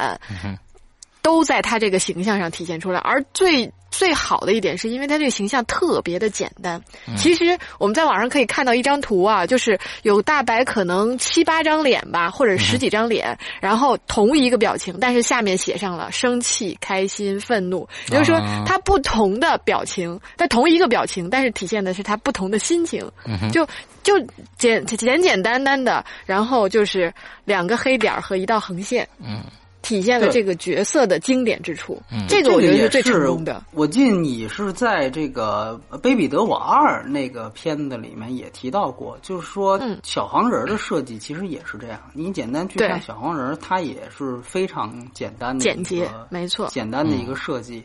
[1.22, 6.80] 都在他这个形象上体现出来，而最最好的一点是因为他这个形象特别的简单。
[7.16, 23.04] 其实我们在网上可以看到一张图啊，就是有大白可能七八张脸吧，或者十几张脸，然后同一个表情，但是下面写上了生气、开心、愤怒，也就是说啊他不同的表情，但同一个表情，但是体现的是他不同的心情。
[23.52, 23.66] 就
[24.02, 24.18] 就
[24.58, 27.12] 简简简单单的，然后就是
[27.44, 29.08] 两个黑点儿和一道横线。
[29.18, 29.42] 嗯
[29.84, 32.02] 体现了这个角色的经典之处。
[32.10, 33.62] 嗯这个我觉得也是最成功的。
[33.72, 42.00] 我记得你是在这个《卑鄙的我二》那个片子里面也提到过，就是说嗯小黄人儿的设计其实也是这样。
[42.14, 47.84] 你简单去看小黄人儿，它也是非常简单的简洁没错简单的一个设计。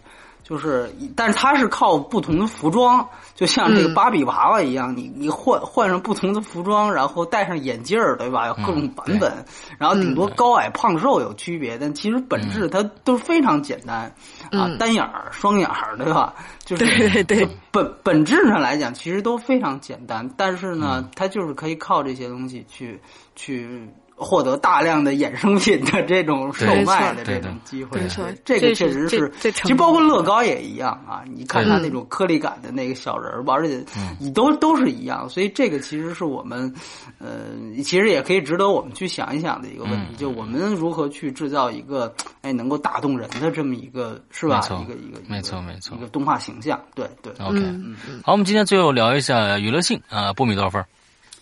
[0.49, 3.93] 就是，但是它是靠不同的服装，就像这个嗯。
[3.93, 8.47] 芭比娃娃一样，你你换换上不同的服装，然后戴上眼镜儿，对吧？
[8.47, 9.31] 有各种版本，
[9.77, 14.11] 然后顶多高矮胖瘦有区别，但其实本质它都非常简单
[14.51, 16.33] 啊，嗯单眼儿、双眼儿，对吧？
[16.65, 17.47] 就是对对对。
[17.71, 21.09] 本本质上来讲，其实都非常简单，但是呢，嗯。
[21.15, 22.99] 它就是可以靠这些东西去
[23.35, 23.87] 去
[24.19, 28.01] 获得大量的衍生品的这种售卖的这种机会。
[28.01, 31.23] 没错这个确实是其实包括乐高也一样啊。
[31.25, 33.83] 你看它那种颗粒感的那个小人儿吧，而且
[34.19, 36.71] 你都都是一样，所以这个其实是我们
[37.17, 37.47] 呃，
[37.83, 44.67] 其实也可以值得我们去想一想的一个问题，嗯就我们如何去制造一个哎能够打动人的这么一个是吧没？
[44.67, 46.79] 错一个一个没错没错一个动画形象。
[46.93, 50.83] 对对，，OK，嗯好，我们今天最后聊一下娱乐性啊，波米多少分？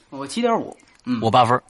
[0.09, 0.77] 我七点五。
[1.05, 1.63] 嗯，我八分儿。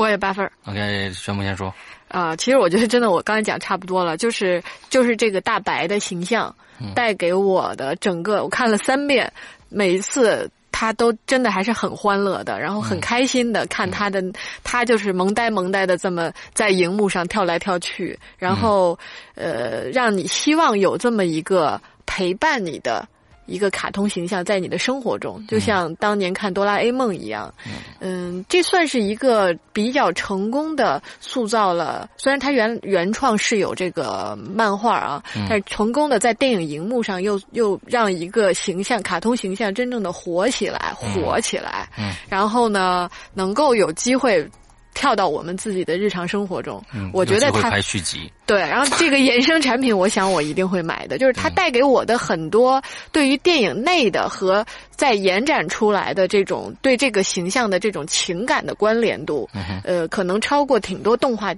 [0.00, 1.72] 我也八分儿 OK，宣布先说。
[2.08, 6.54] 啊、其实我觉得真的，我刚才讲差不多了，就是就是这个大白的形象
[6.94, 9.32] 带给我的整个，我看了三遍，
[9.68, 10.50] 每一次。
[10.72, 14.22] 他都真的还是很欢乐的，然后很开心的看他的，
[14.64, 18.98] 他就是萌呆萌呆的这么在荧幕上跳来跳去，然后、
[19.34, 23.06] 呃，让你希望有这么一个陪伴你的
[23.50, 27.52] 一个卡通形象在你的生活中，就像当年看哆啦 A 梦一样。
[27.98, 41.88] 嗯，这算是一个比较成功的塑造了，虽然它原原创是有这个漫画啊，但是成功的在电影荧幕上又又让一个形象卡通形象真正的火起来，火起来。
[41.98, 44.48] 嗯，然后呢，能够有机会。
[44.94, 59.48] 跳到我们自己的日常生活中，嗯我觉得它会拍续集，对，然后这个衍生产品，我想我一定会买的，就是它带给我的很多对于电影内的和在延展出来的这种对这个形象的这种情感的关联度，
[59.84, 61.54] 呃，可能超过挺多动画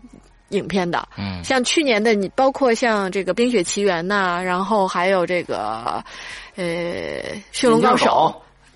[0.51, 1.09] 影片的。
[1.17, 6.05] 嗯像去年的你，包括像这个《冰雪奇缘》呐，然后还有这个
[6.55, 6.65] 呃
[7.51, 8.33] 《驯龙高手》。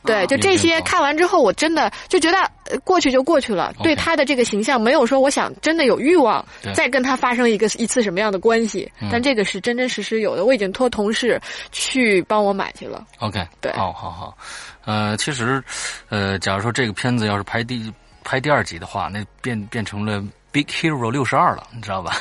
[0.06, 2.38] 对，就这些看完之后，我真的就觉得
[2.70, 9.08] 呃过去就过去了，对他的这个形象没有说我想真的有欲望再跟他发生一个一次什么样的关系，嗯。
[9.10, 11.40] 但这个是真真实实有的，我已经托同事
[11.72, 13.04] 去帮我买去了。
[13.18, 13.72] OK，对。
[13.72, 14.36] 好好好，
[14.84, 15.62] 呃，其实，
[16.08, 17.92] 呃，假如说这个片子要是拍第
[18.24, 20.22] 拍第二集的话，那变变成了
[20.56, 22.16] Big Hero 六十二了，你知道吧？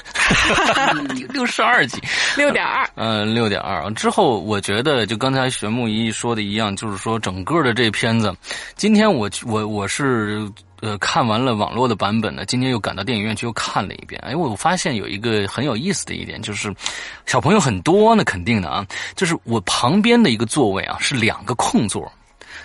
[1.32, 2.02] 六十二集，
[2.36, 8.36] 六点二，嗯，六点二之后，我觉得就刚才玄木一说的一样，就是说整个的这片子，
[8.76, 14.22] 今天我我我是呃看完了网络的版本呢，今天又赶到电影院去又看了一遍。
[14.22, 16.76] 哎，我发现有一个很有意思的一点，就是
[17.26, 22.12] 小朋友很多，那肯定的啊，就是我旁边的一个座位啊是两个空座。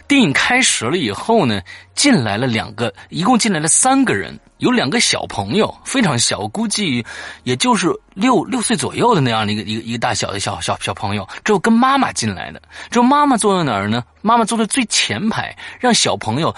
[0.08, 1.60] 电影开始了以后呢，
[1.94, 7.04] 进来了两个，一共进来了三个人，有两个小朋友，非常小，估计
[7.44, 14.02] 也就是六六岁左右的那样的一个一个一个大小的小小小朋友，之后跟妈妈进来的，之后妈妈坐在哪儿呢？
[14.22, 16.54] 妈妈坐在最前排，让小朋友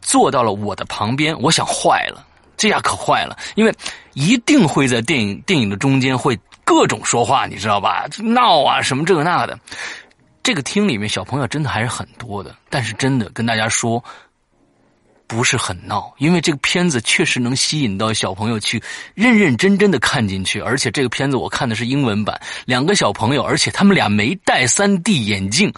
[0.00, 3.74] 坐到了我的旁边，我想坏了，这下可坏了，因为
[4.14, 8.06] 一定会在电影电影的中间会各种说话，你知道吧？
[8.18, 9.58] 闹啊什么这个那的。
[10.46, 14.04] 这个厅里面小朋友真的还是很多的，但是真的跟大家说，
[15.26, 18.82] 不是很闹，因为这个片子确实能吸引到小朋友去
[19.14, 25.72] 认认真真的看进去，而且这个片子我看的是英文版，两个小朋友，而且他们俩没戴三 D 眼镜，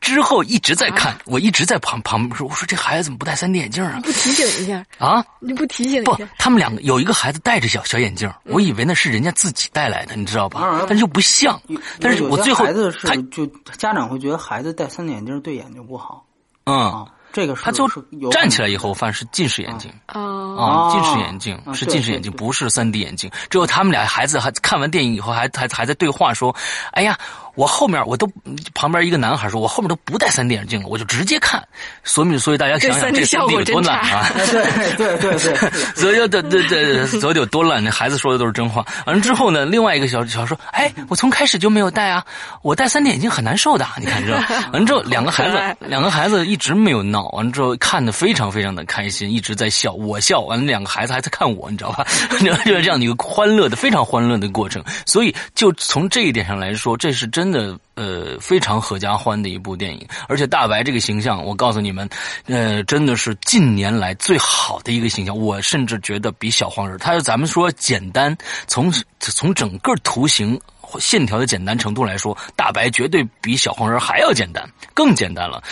[0.00, 4.00] 之后一直在看，我一直在旁旁边说，我说这孩子怎么不戴三 D 眼镜啊？
[4.02, 5.24] 不提醒一下啊？
[5.40, 10.84] 你不提醒一不下？，他们两个有一个孩子戴着小小眼镜，我以为那是人家自己带来的，你知道吧？
[10.88, 11.60] 但是又不像。
[12.00, 16.24] 但是我最后孩子他是就家长会觉得孩子戴三 D 眼镜对眼睛不好
[16.64, 19.90] 嗯，啊，这个是他就是站起来以后，发现是近视眼镜。
[20.06, 23.28] 哦，啊，哦近视眼镜啊是近视眼镜，不是三 D 眼镜。
[23.50, 26.54] 只有他们俩孩子还看完电影以后，还还还在对话说
[26.94, 27.18] ：“哎呀，
[27.54, 28.30] 我后面我都
[28.74, 31.62] 旁边一个男孩说，我后面都不戴三 D 眼镜了，我就直接看。”
[32.04, 34.30] 所以所以大家想想这这 3D 效三 D 果有多真烂啊！
[34.46, 37.82] 对对对对， 所以对对对，所以有多烂？
[37.82, 38.84] 那孩子说的都是真话。
[39.06, 42.24] 完了之后呢，另外一个小小说，哎，我从开始就没有戴啊，
[42.62, 43.86] 我戴三 D 眼镜很难受的。
[43.98, 44.32] 你看这，
[44.72, 52.06] 完了之后两个孩子，两个孩子一直没有闹，完了之后看的非常非常的开心，一直在笑，我笑，完了两个孩子还在看我，你知道吧？
[52.64, 54.82] 就是这样的一个欢乐的、非常欢乐的过程。
[55.06, 57.78] 所以就从这一点上来说，这是真真的。
[57.96, 62.08] 呃，非常合家欢的一部电影，而且大白这个形象，我告诉你们，
[62.46, 65.38] 呃，真的是近年来最好的一个形象。
[65.38, 70.60] 我甚至觉得比小黄人，他咱们说简单，从从整个图形
[70.98, 75.62] 线条的简单程度来说，大白绝对比小黄人还要简单，更简单了。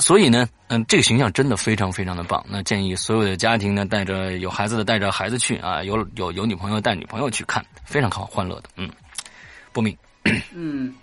[0.00, 2.44] 所以呢，嗯、这个形象真的非常非常的棒。
[2.48, 8.64] 那建议所有的家庭呢，带着有孩子的带着孩子去啊，有有有女朋友带女朋友去看，非常好欢乐的。
[8.76, 8.90] 嗯，
[9.72, 9.96] 波米，
[10.54, 10.94] 嗯，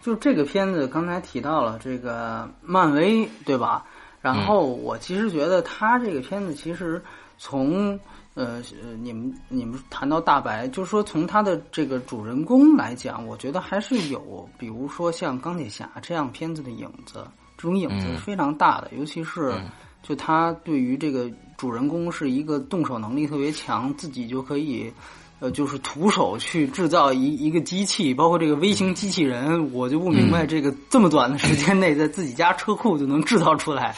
[0.00, 3.84] 就这个片子刚才提到了这个漫威，对吧？
[4.20, 7.02] 然后我其实觉得他这个片子其实
[7.38, 7.98] 从
[8.34, 19.54] 呃呃你们你们谈到大白，就是说从他的这个主人公来讲，我觉得还是有，比如说像钢铁侠这样片子的影子，这种影子是非常大的，尤其是
[20.02, 24.92] 就他对于这个主人公是一个动手能力特别强，自己就可以。
[25.40, 33.94] 呃，就是徒手去制造一一个机器，包括这个微型机器人，我就不明白这个这么短的时间内，在自己家车库就能制造出来，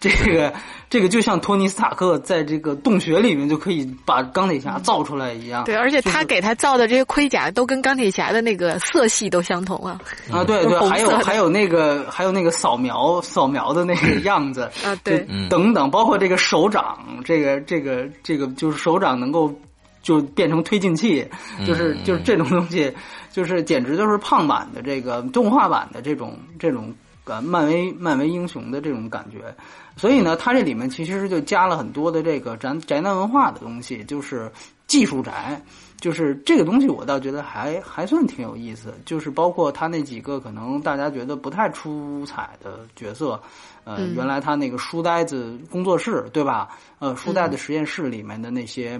[0.00, 0.52] 这个
[0.88, 5.62] 这个就像托尼斯塔克在这个洞穴里面就可以把钢铁侠造出来一样。
[5.62, 10.00] 对，而且他给他造的这些盔甲都跟钢铁侠的那个色系都相同啊。
[10.32, 19.54] 啊，对对，还有还有那个还有那个扫描扫描的那个 样子啊对等等，包括这个手掌，这个这个这个就是手掌能够
[20.02, 21.26] 就变成推进器，
[21.66, 22.92] 就是就是这种东西，
[23.30, 29.54] 就是简直就是胖版的这个动画版的这种这种呃漫威漫威英雄的这种感觉。
[29.96, 34.50] 所以呢，它这里面其实就加了很多的这个宅宅男文化的东西，就是
[34.86, 35.60] 技术宅。
[36.00, 38.94] 就是这个东西，我倒觉得还还算挺有意思。
[39.04, 43.38] 就是包括他那几个可能大家觉得不太出彩的角色，
[43.84, 46.70] 呃，原来他那个书呆子工作室，对吧？
[47.00, 48.98] 呃，书呆子实验室里面的那些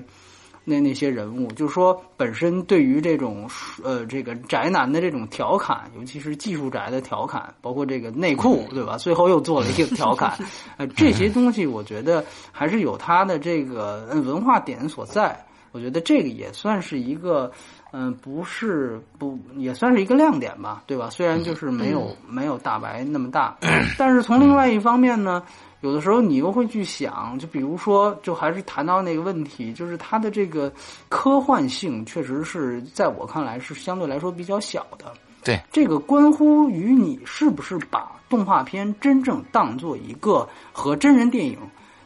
[0.65, 3.49] 那那些人物，就是说本身对于这种
[3.83, 8.97] 呃这个宅男的这种调侃，尤其是技术宅的调侃，包括这个内裤，对吧？
[8.97, 10.39] 最后又做了一个调侃，
[10.77, 15.39] 呃，这些东西我觉得还是有它的这个文化点所在。
[15.73, 17.49] 我觉得这个也算是一个，
[17.93, 21.09] 嗯，不是不也算是一个亮点吧，对吧？
[21.11, 23.57] 虽然就是没有没有大白那么大，
[23.97, 25.41] 但是从另外一方面呢，
[25.81, 30.73] 有的时候你又会去想，就比如说，就还是谈到那个问题，就是它的这个
[31.09, 35.13] 科幻性，确实是在我看来是相对来说比较小的。
[35.43, 41.59] 对，这个关乎于你是不是把动画片真正当做一个和真人电影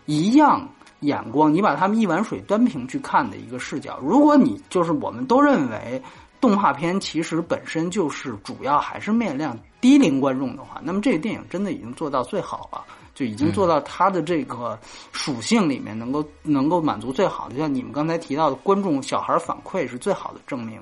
[0.06, 0.68] 一样。
[1.00, 3.98] 眼光，你把他们一碗水端平去看的一个视角。
[4.00, 6.02] 如果你就是我们都认为
[6.40, 12.82] 动画片其实本身就是主要还是面向低龄观众的话，那么这个电影真的已经做到最好了，
[13.14, 14.78] 就已经做到它的这个
[15.12, 17.56] 属性里面能够能够满足最好的。
[17.56, 20.80] 像你们刚才提到的，观众小孩反馈是最好的证明。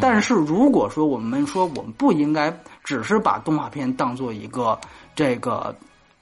[0.00, 2.52] 但是如果说我们说我们不应该
[2.82, 4.78] 只是把动画片当做一个
[5.14, 5.74] 这个。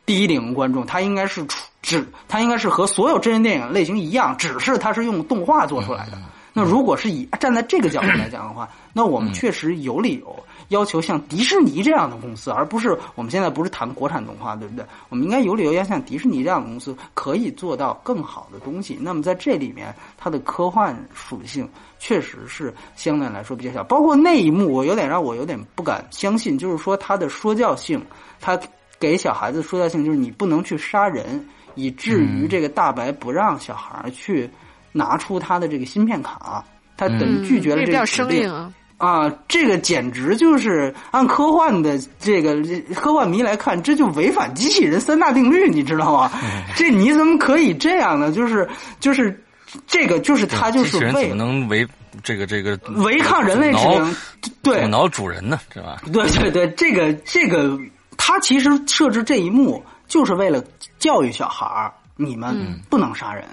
[0.07, 6.19] 低龄观众，他应该是出只，他应该是和所有真人电影类型一样，只是他是用动画做出来的。
[6.53, 14.85] 那如果是以站在这个角度来讲的话，那我们确实有理由要求像迪士尼这样的公司，而不是我们现在不是谈国产动画，对不对？
[15.09, 18.99] 我们应该有理由要像迪士尼这样的公司可以做到更好的东西。
[19.01, 23.85] 那么在这里面，它的科幻属性确实是相对来说比较小。
[23.85, 28.01] 包括那一幕，我有点让我有点不敢相信，就是说它的说教性，
[28.41, 28.59] 它。
[28.99, 34.49] 给小孩子说教性就是你不能去杀人，以至于这个大白不让小孩去
[34.91, 36.65] 拿出他的这个芯片卡，
[36.97, 38.51] 他等于拒绝了这个指令
[38.99, 39.33] 啊！
[39.47, 42.57] 这个简直就是按科幻的这个
[42.95, 46.31] 科幻迷来看，这就违反机器人三大定律，你知道吗？
[46.75, 48.33] 这你怎么可以这样呢？
[48.33, 48.69] 就是
[49.01, 49.43] 就是
[49.87, 51.87] 这个就是他就是为怎么能违
[52.23, 54.17] 这个这个违抗人类指令？
[54.63, 56.01] 对，阻挠主人呢，是吧？
[56.13, 57.79] 对对对，这个这个。
[58.19, 60.65] 他其实设置这一幕就是为了
[60.99, 63.45] 教育小孩儿，你们不能杀人。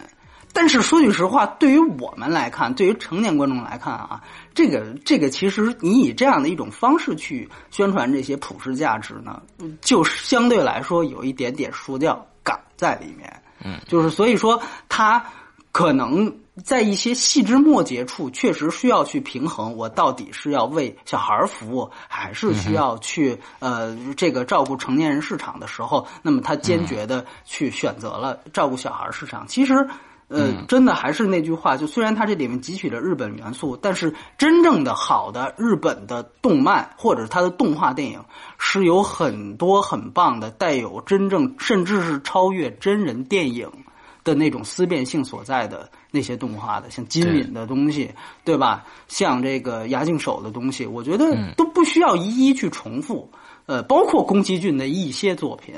[0.53, 4.21] 但是说句实话，对于我们来看，对于成年观众来看啊，
[4.53, 9.41] 这个这个其实你以这样的一种方式去宣传这些普世价值呢，
[9.81, 13.41] 就相对来说有一点点说教感在里面。
[13.65, 15.25] 嗯，就是所以说他
[15.71, 16.33] 可能。
[16.63, 19.75] 在一些细枝末节处，确实需要去平衡。
[19.75, 29.47] 我到底是要为小孩服务，还是需要去呃这个照顾成年人市场的时候，那么他坚决的去选择了照顾小孩市场。
[29.47, 29.73] 其实，
[30.33, 38.19] 呃，真的还是那句话，就虽然它这里面汲取了日本元素，但是真正的好的日本的动漫或者它的动画电影，
[38.57, 43.69] 是有很多很棒的，带有真正甚至是超越真人电影。
[44.25, 48.09] 的那种思辨性所在的那些动画的，像金敏的东西，
[48.45, 48.85] 对吧？
[49.09, 51.25] 像这个牙镜手的东西，我觉得
[51.57, 53.29] 都不需要一一去重复。
[53.65, 55.75] 呃，包括宫崎骏的一些作品，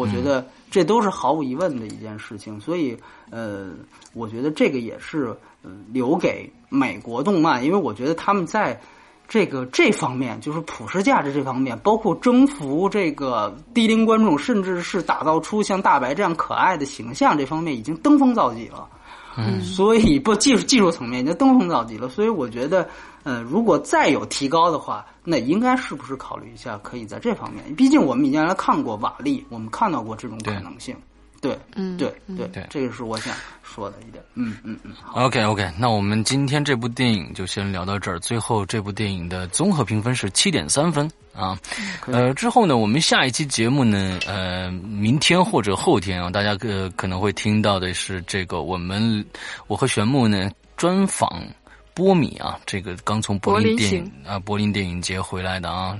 [0.00, 2.58] 我觉得这都是毫无疑问的一件事情。
[2.60, 2.96] 所以，
[3.30, 3.70] 呃，
[4.14, 5.36] 我觉得这个也是
[5.92, 8.80] 留给美国动漫，因为我觉得他们在。
[9.32, 18.88] 这个这方面就是普世价值这方面，包括征服这个低龄观众，甚至是打造出像大白这样可爱的形象，这方面已经登峰造极了。
[19.36, 22.08] 嗯，所以不技术技术层面已经登峰造极了。
[22.08, 22.88] 所以我觉得，
[23.22, 27.74] 呃，如果再有提高的话，那应该是不是考虑一下，可以在这方面？
[27.74, 30.96] 毕竟我们以前来看过瓦力，我们看到过这种可能性。
[31.40, 34.22] 对，嗯，对，对，对，这个是我想说的一点。
[34.34, 34.92] 嗯嗯嗯。
[35.14, 38.20] OK，OK，那我们今天这部电影就先聊到这儿。
[38.20, 41.58] 最后，这部电影的综合评分是七点三分啊。
[42.04, 49.24] 呃，之后呢，我们下一期节目呢，呃，明天或者后天啊，大家可可能会听到的是这个，我们
[49.66, 51.42] 我和玄木呢专访
[52.00, 55.98] 波米啊，这个刚从柏林电影啊柏林电影节回来的啊，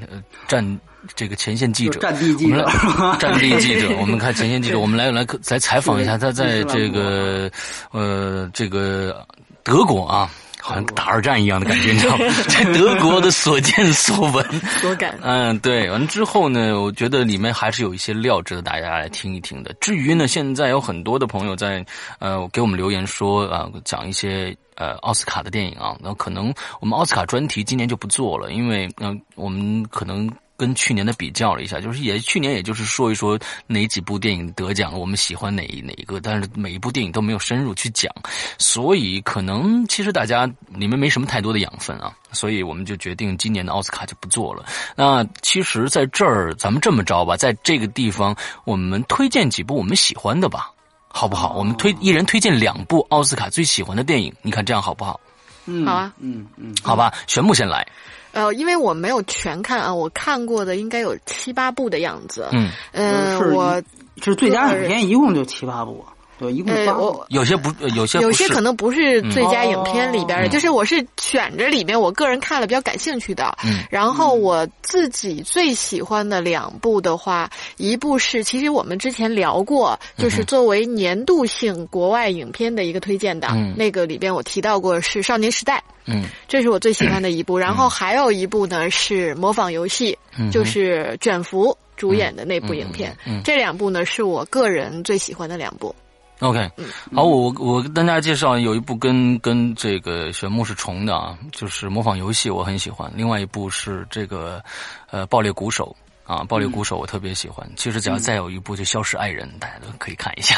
[0.49, 0.81] 战。
[1.17, 2.63] 这个前线记者，战地记者，
[3.19, 7.51] 战地记者，我们看前线记者，我们来来来采访一下他在这个
[7.91, 9.27] 呃这个
[9.63, 10.31] 德国啊，
[10.71, 12.25] 好像打二战一样的感觉，你知道吗？
[12.49, 14.45] 在德国的所见所闻，
[14.81, 15.19] 所感。
[15.21, 15.91] 嗯，对。
[15.91, 19.73] 完之后呢，我觉得里面还是有一些料值得大家来听一听的。
[19.81, 21.85] 至于呢，现在有很多的朋友在
[22.21, 30.31] 呃给我们留言说啊，讲一些呃奥斯卡的电影啊，那可能我们奥斯卡专题今年就不做了，因为嗯，我们可能。
[30.61, 38.13] 跟去年的比较了一下，就是也去年也就是说一说哪几部电影得奖，我们喜欢哪哪一个，但是每一部电影都没有深入去讲，
[38.59, 44.67] 所以可能其实大家你们没什么太多的养分啊，所以我们就决定今年的奥斯卡就不做了。
[44.95, 48.37] 那其实在这儿咱们这么着吧，在这个地方
[48.67, 50.71] 我们推荐几部我们喜欢的吧，
[51.09, 51.55] 好不好？
[51.55, 55.19] 我们推一人推荐两部奥斯卡最喜欢的电影，你看这样好不好？
[55.65, 57.87] 嗯，好啊嗯嗯，好吧，玄牧先来。
[58.33, 62.49] 呃，因为我没有全看啊，我看过的应该有七八部的样子。
[62.53, 63.83] 嗯，呃，是我
[64.23, 66.05] 是最佳影片一共就七八部，
[66.41, 67.01] 对，一共八部。
[67.03, 73.55] 呃我有些不，有些有些可能不是最佳影片里边的，嗯就是我是选着里面我个人看了比较感兴趣的。
[73.63, 85.77] 嗯然后我自己最喜欢的两部的话，一部是其实我们之前聊过，就是作为年度性国外影片的一个推荐的，嗯那个里边我提到过是《少年时代》。
[86.07, 93.11] 嗯这是我最喜欢的一部，然后还有一部呢是《模仿游戏》，嗯就是卷福主演的那部影片。
[93.27, 95.95] 嗯嗯嗯这两部呢是我个人最喜欢的两部。
[96.41, 96.71] OK，
[97.15, 103.13] 好，我我跟大家介绍有一部跟跟这个玄牧是重的啊，就是模仿游戏，我很喜欢。
[103.15, 104.63] 另外一部是这个
[105.11, 107.71] 呃爆裂鼓手啊，爆裂鼓手我特别喜欢。
[107.77, 110.57] 其实只要再有一部就消失爱人，大家都可以看一下。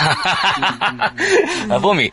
[1.69, 2.13] 啊， 波米，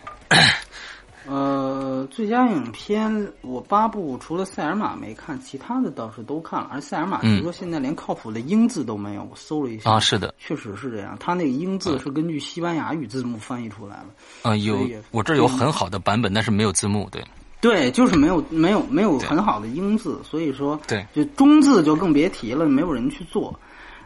[2.00, 6.70] 呃，最佳影片我八部除了塞尔玛没看，其他的倒是都看了。
[6.72, 11.18] 而塞尔玛嗯据说现在连靠谱的英字都没有，我搜了一下啊是的，确实是这样。
[11.20, 14.50] 他那个英字是根据西班牙语字幕翻译出来的。
[14.50, 14.80] 啊，有
[15.12, 17.10] 我这有很好的版本，但是没有字幕。
[17.12, 17.22] 对，
[17.60, 23.60] 对，就是没有没有没有很好的英字，所以说对就中字就更别提了，没有人去做。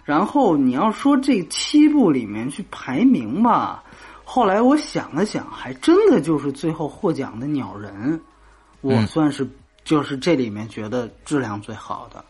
[0.04, 3.84] 然后你要说这七部里面去排名吧，
[4.34, 8.20] 后来我想了想，还真的就是最后获奖的《鸟人》，
[8.82, 9.48] 我嗯算是
[9.84, 12.26] 就是这里面觉得质量最好的。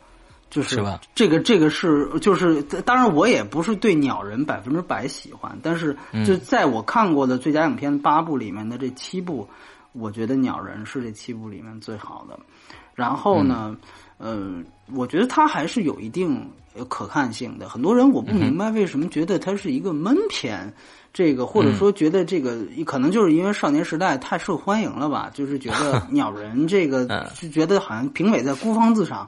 [0.49, 0.83] 就是
[1.15, 9.47] 这个这个是就是，当然我也不是对鸟人百分之百喜欢，但是嗯就在我看过的最佳影片八部里面的这七部，
[9.93, 12.37] 我觉得鸟人是这七部里面最好的。
[12.93, 13.77] 然后呢，
[14.17, 14.61] 呃，
[14.93, 17.67] 我觉得它还是有一定呃可看性的。
[17.69, 20.73] 很多人我不明白为什么觉得它是一个闷片，
[21.13, 29.27] 这个或者说觉得这个可能就是因为少年时代太受欢迎了吧， 就是觉得鸟人这个嗯就觉得好像评委在孤芳自赏。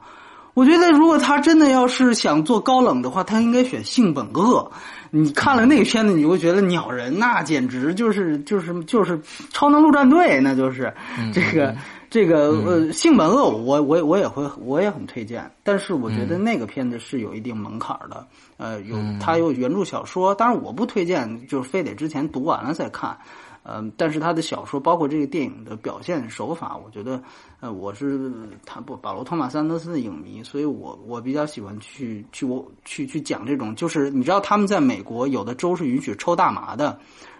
[0.54, 4.72] 我觉得，如果他真的要是想做高冷的话，他应该选性本恶。
[5.10, 9.20] 你看了那个片子，你会觉得鸟人那简直就是就是就是
[9.52, 10.90] 超能陆战队，那就是
[11.30, 11.76] 这个
[12.08, 15.50] 这个呃性本恶，我我我也会我也很推荐。
[15.62, 18.26] 但是我觉得那个片子是有一定门槛的，
[18.56, 23.16] 呃，有它有原著小说，当然我不推荐，就是非得之前读完了再看。
[23.68, 27.20] 嗯，但是他的小说，包括这个电影的表现手法，我觉得，
[27.58, 28.30] 呃，我是
[28.64, 36.96] 他不保罗·托马斯·安德森的影迷，所以我我比较喜欢去去我去去讲这种，就是你知道他们在美国有的州是允许抽大麻的，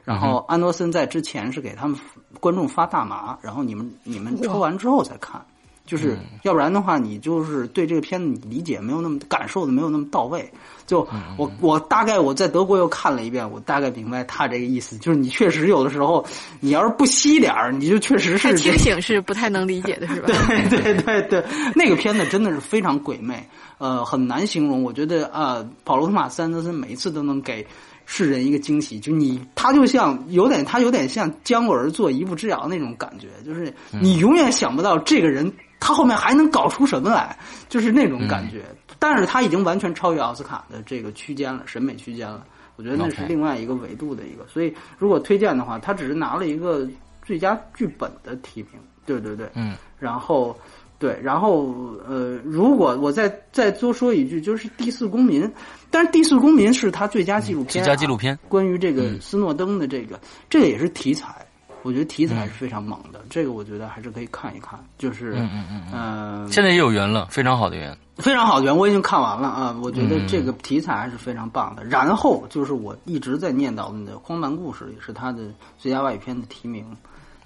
[0.07, 1.99] 然后安德森在之前是给他们
[2.41, 5.45] 观众发大麻，然后你们你们抽完之后再看。
[5.85, 10.53] 就是要不然的话，你就是对这个片子你理解没有那么感受的没有那么到位。
[10.85, 16.27] 就我我大概我在德国又看了一遍，我大概明白他这个意思，就是你确实有的时候，
[16.59, 20.27] 你要是不吸点儿，你就确实是清醒是不太能理解的，是吧？
[20.69, 23.49] 对对对对，那个片子真的是非常鬼魅，
[23.79, 24.83] 呃，很难形容。
[24.83, 27.65] 我觉得啊、呃，保罗·托马斯·安德森每一次都能给
[28.07, 37.37] 世人一个惊喜，就你他就像有点他有点像将我而坐，一步之遥那种感觉，就是你永远想不到这个人他后面还能搞出什么来，
[37.69, 38.65] 就是那种感觉。
[38.99, 42.47] 但是他已经完全超越奥斯卡的这个区间了，审美区间了。
[42.77, 44.47] 我觉得那是另外一个维度的一个。
[44.47, 46.89] 所以如果推荐的话，他只是拿了一个
[47.23, 48.81] 最佳剧本的提名。
[49.05, 50.59] 对对对，嗯，然后
[50.99, 51.75] 对，然后
[52.09, 55.45] 呃，如果我再再多说一句，就是《第四公民》，
[55.91, 60.19] 但是《第四公民》是他最佳纪录片、最佳纪录片，关于这个嗯斯诺登的这个，
[60.49, 61.35] 这个也是题材。
[61.83, 64.77] 我觉得题材是非常猛的，这个我觉得还是可以看一看。
[64.99, 67.97] 就是，嗯嗯嗯呃，现在也有缘了，非常好的缘。
[68.17, 71.85] 非常好的缘，我已经看完了啊，我觉得嗯这个题材还是非常棒的。
[71.85, 75.43] 然后就是我一直在念叨的《荒蛮故事》，也是他的
[75.79, 76.85] 最佳外语片的提名。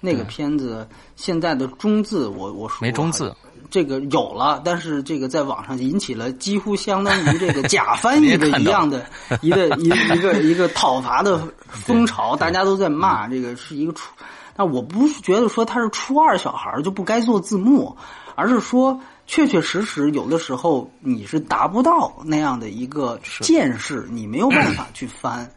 [0.01, 0.85] 那个片子
[1.15, 3.33] 现在的中字我我说没中字，
[3.69, 9.05] 这个有了，但是这个在网上引起了几乎相当于这个假翻译 的一样的
[9.41, 14.11] 一个一一个一个讨伐的 风潮，大家都在骂这个是一个初，
[14.55, 17.95] 但我不是觉得说他是初二小孩就不该做字幕，
[18.35, 25.49] 而是说确确实实有的时候你是达不到那样的一个见识，你没有办法 去翻。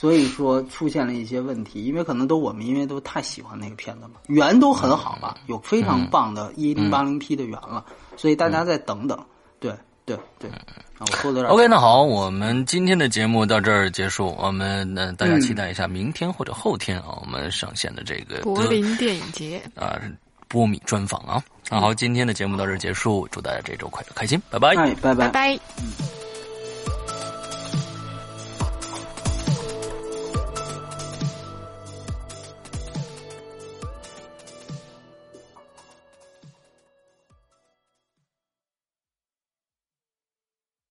[0.00, 7.84] 所以说出现了一些问题，因为可能都我们因为都太喜欢那个片子了，圆都很好了，有非常棒的一零八零 P 的圆了，
[8.16, 9.22] 所以大家再等等。
[9.58, 9.70] 对，
[10.06, 10.50] 对对
[11.48, 14.34] ，OK，那好，我们今天的节目到这儿结束。
[14.38, 20.00] 我们那，大家期待一下明天或者后天啊，我们上线的这个柏林电影节啊
[20.48, 21.44] 波米专访啊。
[21.68, 24.70] 那好，今天的节目到这儿结束，祝大家这周快乐开心，拜拜。
[24.70, 25.58] 哎，拜拜拜。
[25.58, 26.19] 拜。